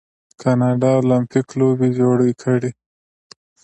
[0.41, 2.71] کاناډا المپیک لوبې جوړې کړي.